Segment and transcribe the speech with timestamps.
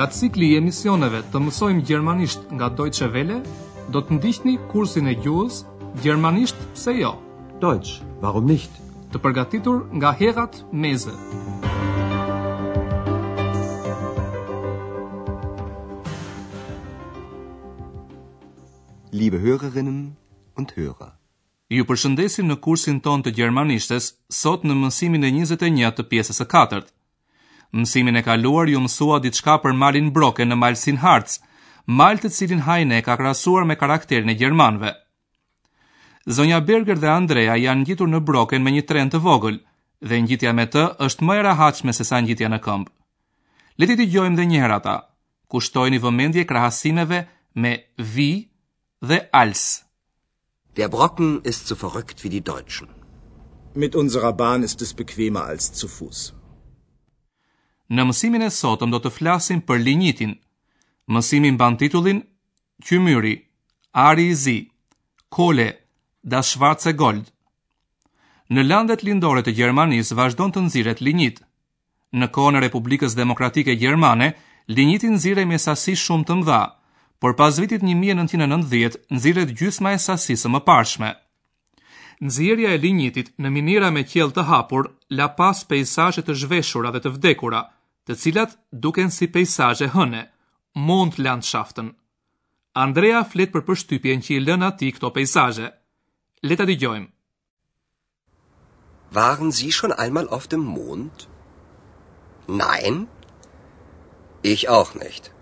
[0.00, 3.34] Nga cikli i emisioneve të mësojmë gjermanisht nga Deutsche Welle,
[3.92, 5.58] do të ndihni kursin e gjuhës
[6.00, 7.10] Gjermanisht se jo.
[7.60, 8.70] Dojtës, warum nicht?
[9.12, 11.12] Të përgatitur nga Herat Meze.
[19.20, 20.14] Liebe Hörerinnen
[20.56, 21.12] und Hörer.
[21.76, 26.48] Ju përshëndesim në kursin ton të gjermanishtes, sot në mësimin e 21 të pjesës e
[26.56, 26.88] 4
[27.72, 31.36] Mësimin e kaluar ju mësua diçka për malin broke në malsin Sinharts,
[32.00, 34.90] malë të cilin hajne ka krasuar me karakterin e Gjermanve.
[36.38, 39.60] Zonja Berger dhe Andrea janë njitur në broken me një tren të vogël,
[40.08, 42.90] dhe ngjitja me të është më e rahatshme se sa ngjitja në këmbë.
[43.78, 44.96] Le ti dëgjojmë njëhera një herë ata.
[45.94, 47.20] i vëmendje krahasimeve
[47.54, 47.72] me
[48.14, 48.30] vi
[49.10, 49.62] dhe als.
[50.76, 52.88] Der Brocken ist so verrückt wie die Deutschen.
[53.76, 56.39] Mit unserer Bahn ist es bequemer als zu Fuß.
[57.98, 60.36] Në mësimin e sotëm do të flasim për linjitin.
[61.10, 62.20] Mësimi mban titullin
[62.86, 63.32] Qymyri,
[64.04, 64.54] Ari i Zi,
[65.34, 65.68] Kole,
[67.00, 67.26] Gold.
[68.50, 71.40] Në landet lindore të Gjermanisë vazhdon të nxirret linjit.
[72.14, 74.28] Në kohën e Republikës Demokratike Gjermane,
[74.68, 76.60] Linjitin nxirrej me sasi shumë të mdha,
[77.20, 81.10] por pas vitit 1990 nxirret gjysma e sasisë më parshme.
[82.22, 87.02] Nxirrja e linjitit në minira me qiell të hapur la pas peizazhe të zhveshura dhe
[87.06, 87.66] të vdekura–
[88.08, 90.24] të cilat duken si pejsaje hëne,
[90.74, 91.90] mund landshaftën.
[92.84, 95.68] Andrea flet për përshtypjen që i lën atij këto pejsaje.
[96.46, 97.08] Le ta dëgjojmë.
[99.16, 101.26] Waren Sie schon einmal auf dem Mond?
[102.48, 103.08] Nein?
[104.42, 105.32] Ich auch nicht.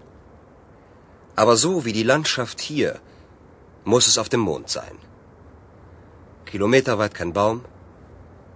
[1.37, 2.99] Aber so wie die Landschaft hier,
[3.85, 4.97] muss es auf dem Mond sein.
[6.47, 7.61] Kilometer weit kein Baum,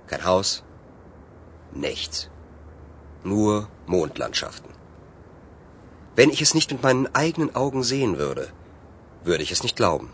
[0.07, 0.65] kein Haus,
[1.75, 2.32] nichts.
[3.25, 4.71] nur Mondlandschaften.
[6.17, 8.49] Wenn ich es nicht mit meinen eigenen Augen sehen würde,
[9.25, 10.09] würde ich es nicht glauben.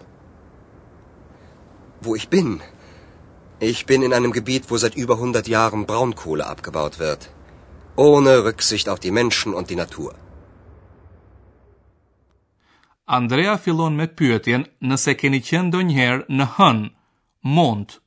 [2.00, 2.60] Wo ich bin?
[3.60, 7.30] Ich bin in einem Gebiet, wo seit über 100 Jahren Braunkohle abgebaut wird,
[7.96, 10.14] ohne Rücksicht auf die Menschen und die Natur.
[13.06, 16.80] Andrea fillon me pyetjen nëse ne keni qenë ndonjëherë në ne hën,
[17.56, 18.00] mond.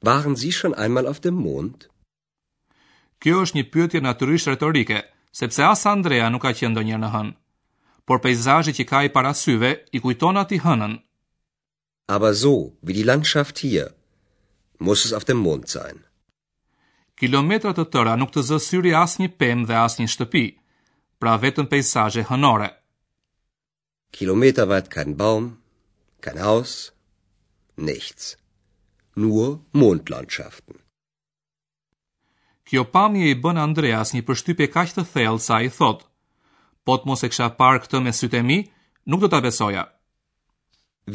[0.00, 1.88] Waren Sie schon einmal auf dem Mond?
[3.22, 4.98] Kjo është një pyetje natyrisht retorike,
[5.38, 7.30] sepse as Andrea nuk ka qenë ndonjëherë në hën.
[8.08, 10.94] Por peizazhi që ka i para syve i kujton atij hënën.
[12.16, 12.52] Aber so,
[12.86, 13.90] wie die Landschaft hier.
[14.86, 15.98] Muss es auf dem Mond sein?
[17.18, 20.44] Kilometra të tëra nuk të zësyri syri as një pemë dhe as një shtëpi,
[21.20, 22.70] pra vetëm peizazhe hënore.
[24.14, 25.50] Kilometer weit kein Baum,
[26.24, 26.76] kein Haus,
[27.90, 28.36] nichts.
[29.18, 30.78] Nur Mondlandschaften.
[32.68, 36.02] Kjo pamje i bën Andreas një përshtypje kaq të thellë sa i thot.
[36.84, 38.58] Po të mos e kisha parë këtë me sytë e mi,
[39.10, 39.84] nuk do ta besoja.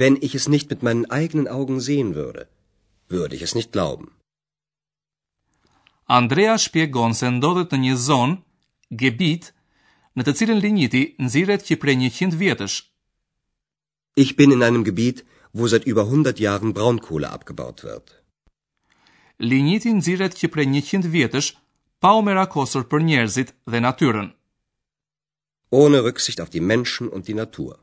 [0.01, 2.47] Wenn ich es nicht mit meinen eigenen Augen sehen würde,
[3.13, 4.07] würde ich es nicht glauben.
[6.19, 8.39] Andrea shpjegon se ndodhet në një zonë,
[9.03, 9.51] Gebit,
[10.17, 12.77] në të cilën linjiti nxirret që prej 100 vjetësh.
[14.25, 15.21] Ich bin in einem Gebiet,
[15.53, 18.22] wo seit über 100 Jahren Braunkohle abgebaut wird
[19.51, 21.49] linjiti nxirret që prej 100 vjetësh
[22.01, 24.29] pa u merakosur për njerëzit dhe natyrën.
[25.71, 27.75] Ohne Rücksicht auf die Menschen und die Natur.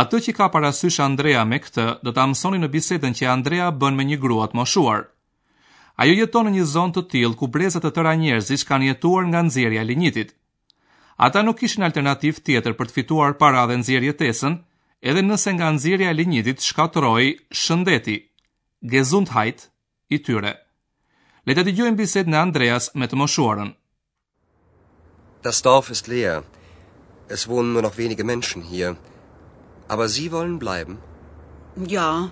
[0.00, 3.94] Atë që ka parasysh Andrea me këtë, do ta mësoni në bisedën që Andrea bën
[3.96, 5.02] me një grua të moshuar.
[6.02, 9.40] Ajo jeton në një zonë të tillë ku breza të tëra njerëzish kanë jetuar nga
[9.46, 10.30] nxjerrja e linjitit.
[11.26, 14.54] Ata nuk kishin alternativë tjetër për të fituar para dhe nxjerrje tesën,
[15.08, 17.28] edhe nëse nga nxjerrja e linjitit shkatroi
[17.62, 18.18] shëndeti.
[18.94, 19.70] Gesundheit,
[20.14, 20.52] i tyre.
[21.48, 23.72] Le ta dëgjojmë bisedën e Andreas me të moshuarën.
[25.42, 26.42] Das Dorf ist leer.
[27.30, 28.96] Es wohnen nur noch wenige Menschen hier.
[29.88, 30.98] Aber Sie wollen bleiben?
[31.96, 32.30] Ja.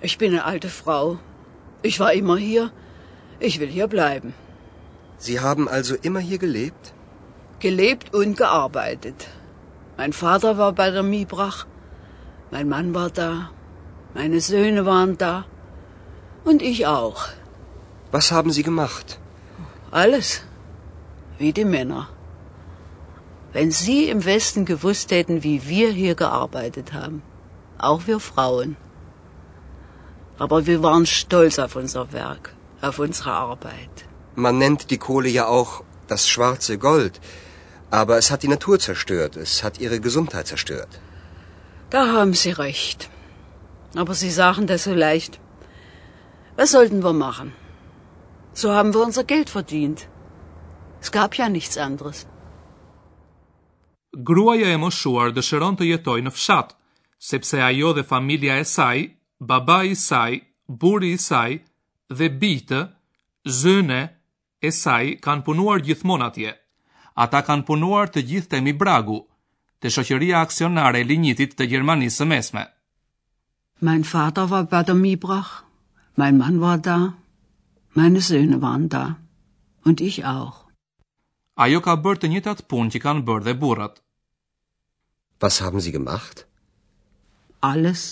[0.00, 1.18] Ich bin eine alte Frau.
[1.82, 2.70] Ich war immer hier.
[3.40, 4.34] Ich will hier bleiben.
[5.18, 6.92] Sie haben also immer hier gelebt?
[7.60, 9.28] Gelebt und gearbeitet.
[9.96, 11.66] Mein Vater war bei der Miebrach.
[12.50, 13.50] Mein Mann war da.
[14.14, 15.44] Meine Söhne waren da.
[16.44, 17.26] Und ich auch.
[18.10, 19.18] Was haben Sie gemacht?
[19.92, 20.42] Alles.
[21.38, 22.08] Wie die Männer.
[23.52, 27.22] Wenn Sie im Westen gewusst hätten, wie wir hier gearbeitet haben.
[27.78, 28.76] Auch wir Frauen.
[30.38, 33.96] Aber wir waren stolz auf unser Werk, auf unsere Arbeit.
[34.34, 35.72] Man nennt die Kohle ja auch
[36.08, 37.20] das schwarze Gold.
[37.90, 41.00] Aber es hat die Natur zerstört, es hat ihre Gesundheit zerstört.
[41.90, 43.08] Da haben Sie recht.
[43.94, 45.38] Aber Sie sagen das so leicht.
[46.56, 47.52] Was sollten wir machen?
[48.52, 50.06] So haben wir unser Geld verdient.
[51.00, 52.26] Es gab ja nichts anderes.
[54.22, 56.74] Gruaja e moshuar dëshiron të jetoj në fshat,
[57.28, 58.98] sepse ajo dhe familja e saj,
[59.40, 60.36] baba i saj,
[60.68, 61.56] buri i saj
[62.20, 62.82] dhe bitë,
[63.62, 64.02] zëne
[64.60, 66.52] e saj kanë punuar gjithmonë atje.
[67.24, 69.22] Ata kanë punuar të gjithë te Bragu,
[69.80, 72.64] te shoqëria aksionare e linjitit të Gjermanisë së Mesme.
[73.80, 75.62] Mein Vater war bei der Mibrach,
[76.16, 77.14] Mein Mann war da,
[77.94, 79.16] meine Söhne waren da
[79.84, 80.56] und ich auch.
[81.64, 83.96] Ajo ka bërë të njëtat punë që kanë bërë dhe burrat.
[85.42, 86.44] Was haben Sie gemacht?
[87.68, 88.04] Alles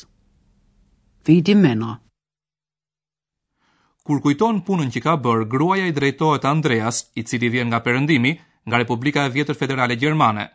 [1.28, 2.00] wie die Männer.
[4.04, 8.32] Kur kujton punën që ka bërë gruaja i drejtohet Andreas, i cili vjen nga Perëndimi,
[8.66, 10.48] nga Republika e Vjetër Federale Gjermane.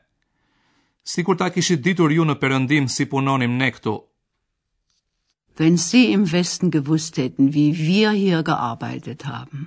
[1.03, 3.95] Sikur ta kishit ditur ju në Perëndim si punonim ne këtu,
[5.57, 9.59] wenn sie im Westen gewusst hätten, wie wir hier gearbeitet haben.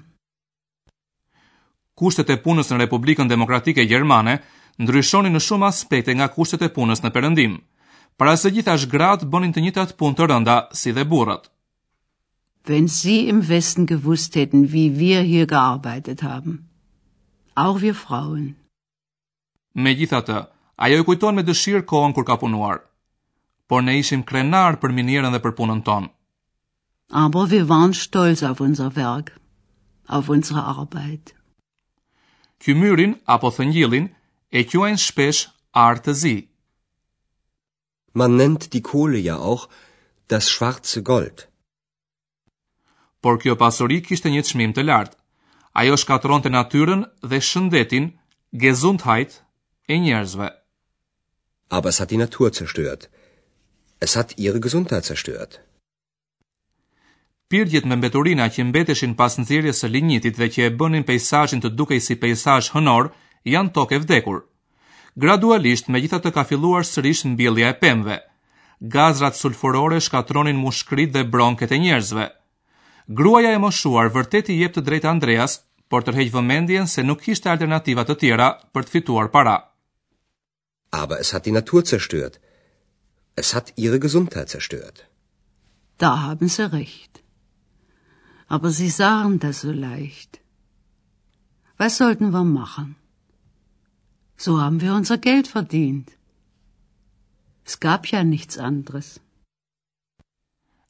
[1.98, 4.36] Kushtet e punës në Republikën Demokratike Gjermane
[4.78, 7.56] ndryshonin në shumë aspekte nga kushtet e punës në Perëndim.
[8.18, 11.48] Para së gjithash gratë bënin të njëjtat punë të rënda si dhe burrat.
[12.68, 16.68] Wenn sie im Westen gewusst hätten, wie wir hier gearbeitet haben.
[17.54, 18.54] Auch wir Frauen.
[19.74, 20.38] Megjithatë,
[20.76, 22.84] ajo i kujton me dëshirë kohën kur ka punuar.
[23.70, 26.08] Por ne ishim krenar për minierën dhe për punën tonë.
[27.34, 29.28] vi vivand stolz auf unser Werk,
[30.18, 31.34] auf unsere Arbeit.
[32.62, 34.06] Që myrin apo thëngjillin
[34.58, 35.38] e quajnë shpes
[35.86, 36.36] artëzi.
[38.18, 39.64] Man nennt die Kohle ja auch
[40.32, 41.38] das schwarze Gold.
[43.22, 45.16] Por kjo pasori kishte një çmim të lartë.
[45.82, 45.94] Ajo
[46.44, 47.00] të natyrën
[47.30, 48.06] dhe shëndetin,
[48.62, 49.32] Gesundheit,
[49.88, 50.48] e njerëzve.
[51.76, 53.08] Aber es hat die Natur zerstört.
[54.00, 55.60] Es hat ihre Gesundheit zerstört.
[57.50, 61.70] Pirdjet me mbeturina që mbeteshin pas nxjerrjes së linjitit dhe që e bënin peizazhin të
[61.80, 63.08] dukej si peizazh honor,
[63.54, 64.38] janë tokë vdekur.
[65.24, 68.18] Gradualisht, megjithatë ka filluar sërish mbjellja e pemëve.
[68.94, 72.26] Gazrat sulforore shkatronin mushkrit dhe bronket e njerëzve.
[73.20, 75.56] Gruaja e moshuar vërtet i jep të drejtë Andreas,
[75.90, 79.56] por tërheq vëmendjen se nuk kishte alternativa të tjera për të fituar para.
[81.02, 82.38] Aber es hat die Natur zerstört.
[83.42, 84.96] Es hat ihre Gesundheit zerstört.
[86.04, 87.12] Da haben sie recht.
[88.56, 90.40] Aber sie sagen das so leicht.
[91.82, 92.96] Was sollten wir machen?
[94.46, 96.08] So haben wir unser Geld verdient.
[97.66, 99.12] Es gab ja nichts anderes.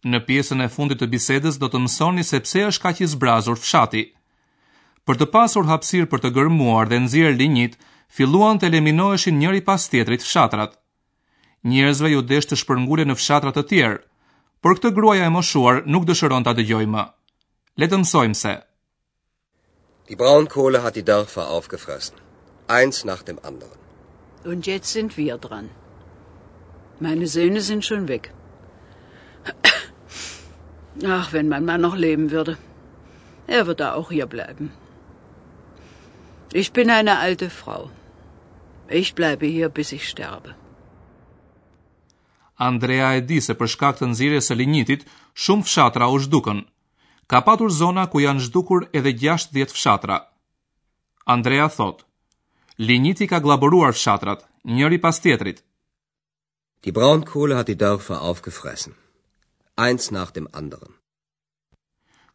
[0.09, 3.59] Në pjesën e fundit të bisedës do të mësoni se pse është kaq i zbrazur
[3.61, 4.05] fshati.
[5.05, 7.75] Për të pasur hapësirë për të gërmuar dhe nxjerë linjit,
[8.19, 10.79] filluan të eliminoheshin njëri pas tjetrit fshatrat
[11.67, 13.99] njerëzve ju desh të shpërngule në fshatrat të tjerë,
[14.63, 17.05] por këtë gruaja e moshuar nuk dëshëron të adëgjoj më.
[17.79, 18.53] Letë mësojmë se.
[20.09, 22.17] Die braunkohle hat die Dörfer aufgefressen.
[22.69, 23.79] Eins nach dem anderen.
[24.45, 25.71] Und jetzt sind wir dran.
[27.01, 28.31] Meine Söhne sind schon weg.
[31.09, 32.57] Ach, wenn mein Mann noch leben würde.
[33.47, 34.73] Er würde auch hier bleiben.
[36.53, 37.91] Ich bin eine alte Frau.
[38.89, 40.55] Ich bleibe hier, bis ich sterbe.
[42.59, 45.05] Andrea e di se për shkak të nxirjes së linjitit,
[45.43, 46.61] shumë fshatra u zhdukën.
[47.31, 50.17] Ka patur zona ku janë zhdukur edhe 60 fshatra.
[51.35, 52.03] Andrea thot:
[52.89, 54.43] Linjiti ka glaboruar fshatrat,
[54.75, 55.63] njëri pas tjetrit.
[56.83, 58.95] Die Braunkohle hat die Dörfer aufgefressen.
[59.87, 60.97] Eins nach dem anderen.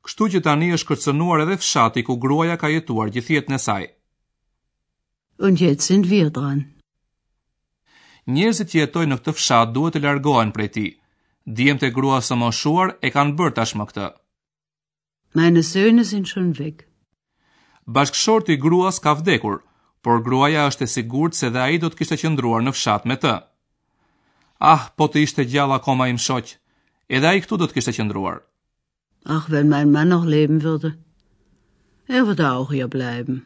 [0.08, 3.86] Kështu që tani është kërcënuar edhe fshati ku gruaja ka jetuar gjithjetën e saj.
[5.48, 6.64] Und jetzt sind wir dran
[8.32, 10.92] njerëzit që jetojnë në këtë fshat duhet të largohen prej tij.
[11.46, 14.06] Djemtë e grua së moshuar e kanë bër tashmë këtë.
[15.36, 16.86] Meine Söhne sind schon weg.
[17.86, 19.60] Bashkëshorti i gruas ka vdekur,
[20.04, 23.18] por gruaja është e sigurt se dhe ai do të kishte qëndruar në fshat me
[23.20, 23.34] të.
[24.64, 26.56] Ah, po të ishte gjallë akoma im shoq.
[27.12, 28.40] Edhe ai këtu do të kishte qëndruar.
[29.26, 30.94] Ach, wenn mein Mann noch leben würde.
[32.08, 33.44] Er würde auch hier bleiben.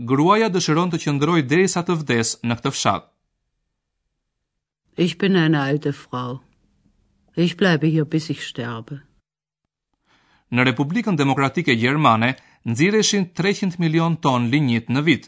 [0.00, 3.12] Gruaja dëshiron të qëndrojë derisa të vdes në këtë fshat.
[4.98, 6.40] Ich bin eine alte Frau.
[7.34, 9.02] Ich bleibe hier bis ich sterbe.
[10.48, 12.30] Në Republikën Demokratike Gjermane
[12.64, 15.26] nxirreshin 300 milion ton linjit në vit.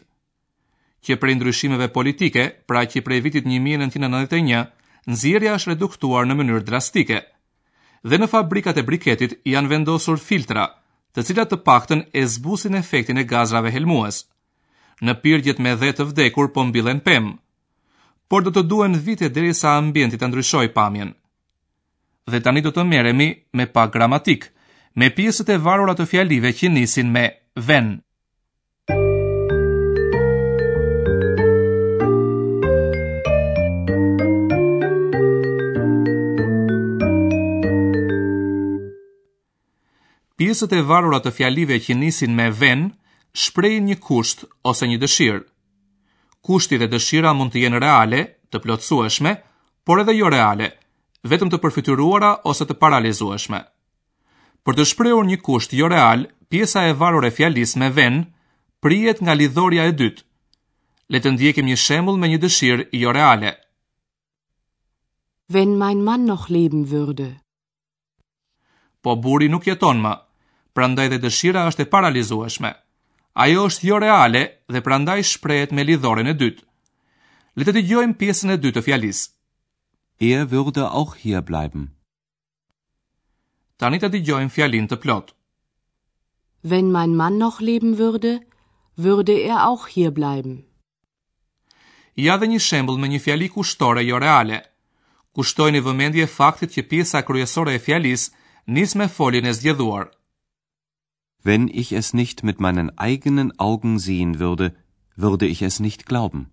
[1.05, 4.63] Që prej ndryshimeve politike, pra që prej vitit 1991,
[5.11, 7.19] nxirrja është reduktuar në mënyrë drastike.
[8.09, 10.65] Dhe në fabrikat e briketit janë vendosur filtra,
[11.13, 14.23] të cilat të paktën e zbusin efektin e gazrave helmues.
[15.05, 17.35] Në pirgjet me dhe të vdekur po mbillen pemë,
[18.29, 21.15] por do të duhen vite deri sa ambienti të ndryshoj pamjen.
[22.29, 24.51] Dhe tani do të meremi me pa gramatik,
[24.95, 27.25] me pjesët e varura të fjalive që nisin me
[27.71, 27.95] ven.
[40.37, 42.91] Pjesët e varura të fjalive që nisin me ven
[43.33, 45.48] shprehin një kusht ose një dëshirë
[46.45, 48.19] kushti dhe dëshira mund të jenë reale,
[48.51, 49.33] të plotësueshme,
[49.87, 50.69] por edhe jo reale,
[51.31, 53.59] vetëm të përfytyruara ose të paralizueshme.
[54.65, 58.21] Për të shprehur një kusht jo real, pjesa e varur e fjalisë me ven
[58.83, 60.23] prihet nga lidhorja e dytë.
[61.11, 63.53] Le të ndjekim një shembull me një dëshirë jo reale.
[65.49, 67.29] Wenn mein Mann noch leben würde.
[69.01, 70.13] Po burri nuk jeton më,
[70.77, 72.69] prandaj dhe dëshira është e paralizueshme
[73.43, 74.39] ajo është jo reale
[74.75, 76.63] dhe prandaj shprehet me lidhoren e dytë.
[77.59, 79.29] Le të dëgjojmë pjesën e dytë të fjalisë.
[80.29, 81.85] Er würde auch hier bleiben.
[83.79, 85.27] Tani të dëgjojmë fjalin të plot.
[86.73, 88.33] Wenn mein Mann noch leben würde,
[89.07, 90.57] würde er auch hier bleiben.
[92.25, 94.59] Ja dhe një shembull me një fjali kushtore jo reale.
[95.35, 98.35] Kushtojni vëmendje faktit që pjesa kryesore e fjalisë
[98.75, 100.09] nis me foljen e zgjedhur.
[101.41, 104.75] Wenn ich es nicht mit meinen eigenen Augen sehen würde,
[105.15, 106.49] würde ich es nicht glauben.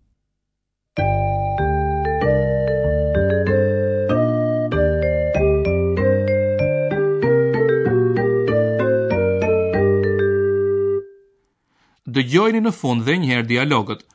[12.17, 14.07] Dëgjojni në fund dhe njëherë dialogët.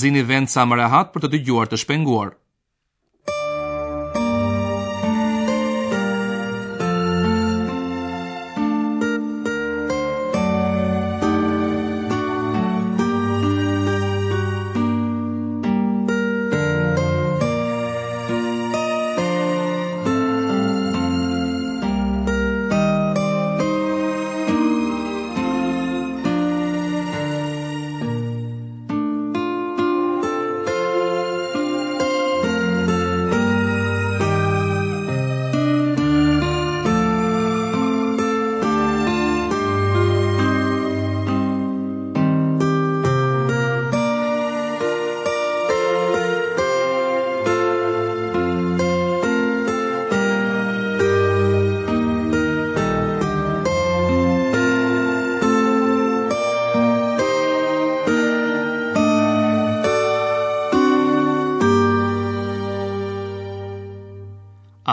[0.00, 2.30] Zini vend sa më rehat për të dëgjuar të shpenguar.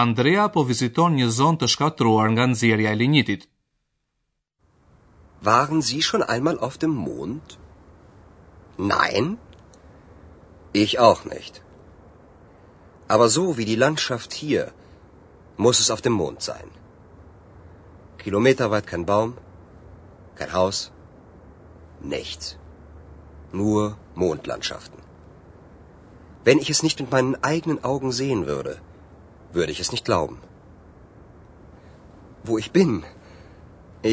[0.03, 3.43] Andrea po viziton një zonë të shkatruar nga nxjerrja e linjitit.
[5.49, 7.53] Waren Sie schon einmal auf dem Mond?
[8.93, 9.27] Nein.
[10.83, 11.53] Ich auch nicht.
[13.13, 14.63] Aber so wie die Landschaft hier
[15.63, 16.69] muss es auf dem Mond sein.
[18.23, 19.31] Kilometerweit kein Baum,
[20.39, 20.79] kein Haus,
[22.15, 22.47] nichts.
[23.59, 23.81] Nur
[24.21, 24.99] Mondlandschaften.
[26.45, 28.73] Wenn ich es nicht mit meinen eigenen Augen sehen würde,
[29.55, 30.37] würde ich es nicht glauben.
[32.43, 33.03] Wo ich bin?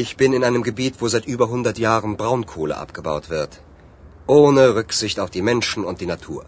[0.01, 3.61] Ich bin in einem Gebiet, wo seit über hundert Jahren Braunkohle abgebaut wird,
[4.27, 6.45] ohne Rücksicht auf die Menschen und die Natur.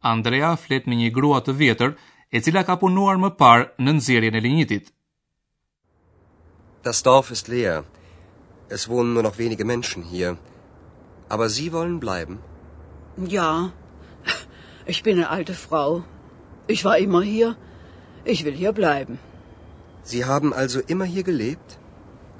[0.00, 1.94] Andrea flet me një grua të vjetër,
[2.34, 4.92] e cila ka punuar më parë në nxjerrjen e linjitit.
[6.86, 7.82] Das Dorf ist leer.
[8.76, 10.36] Es wohnen nur noch wenige Menschen hier.
[11.28, 12.38] Aber Sie wollen bleiben?
[13.36, 13.72] Ja.
[14.86, 16.02] Ich bin eine alte Frau.
[16.66, 17.56] Ich war immer hier.
[18.32, 19.18] Ich will hier bleiben.
[20.02, 21.78] Sie haben also immer hier gelebt?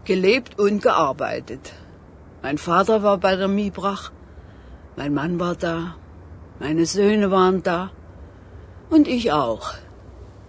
[0.05, 1.73] Gelebt und gearbeitet.
[2.43, 4.11] Mein Vater war bei der Miebrach,
[4.99, 5.95] mein Mann war da,
[6.61, 7.91] meine Söhne waren da
[8.91, 9.71] und ich auch.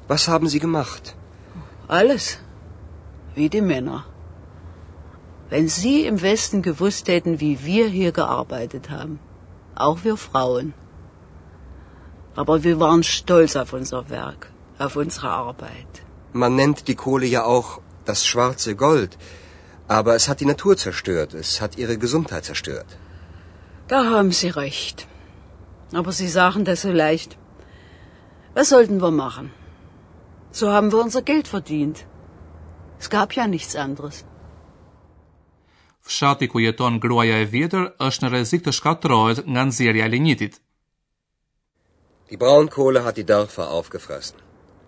[0.09, 1.15] Was haben Sie gemacht?
[1.87, 2.27] Alles,
[3.35, 4.03] wie die Männer.
[5.49, 9.19] Wenn Sie im Westen gewusst hätten, wie wir hier gearbeitet haben,
[9.87, 10.73] auch wir Frauen.
[12.35, 14.49] Aber wir waren stolz auf unser Werk
[14.85, 15.93] auf unsere Arbeit.
[16.41, 17.69] Man nennt die Kohle ja auch
[18.05, 19.17] das schwarze Gold,
[19.97, 22.91] aber es hat die Natur zerstört, es hat ihre Gesundheit zerstört.
[23.93, 25.07] Da haben Sie recht.
[25.99, 27.37] Aber Sie sagen das so leicht.
[28.53, 29.51] Was sollten wir machen?
[30.51, 32.05] So haben wir unser Geld verdient.
[32.99, 34.25] Es gab ja nichts anderes.
[36.07, 40.59] Fshati ku jeton gruaja e vjetër është në rrezik të shkatërrohet nga nxjerrja e linjitit.
[42.29, 44.37] Die Braunkohle hat die Dörfer aufgefressen.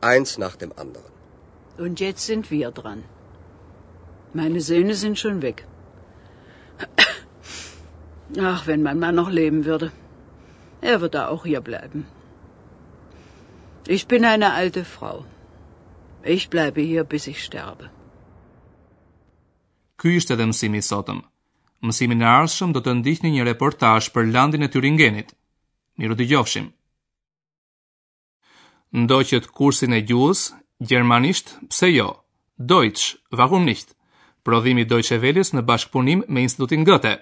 [0.01, 1.13] eins nach dem anderen.
[1.77, 3.03] Und jetzt sind wir dran.
[4.33, 5.65] Meine Söhne sind schon weg.
[8.49, 9.91] Ach, wenn mein Mann noch leben würde.
[10.89, 12.05] Er wird da auch hier bleiben.
[13.87, 15.25] Ich bin eine alte Frau.
[16.23, 17.89] Ich bleibe hier, bis ich sterbe.
[20.01, 21.19] Ky ishte edhe mësimi i sotëm.
[21.89, 25.35] Mësimin e ardhshëm do të ndihni një reportazh për landin e Thüringenit.
[26.01, 26.71] Miru dëgjofshim
[28.99, 30.39] ndoqët kursin e gjuhës,
[30.87, 32.07] gjermanisht, pse jo,
[32.69, 33.95] Deutsch, warum nicht,
[34.45, 37.15] prodhimi Deutsche Welles në bashkëpunim me Institutin Goethe.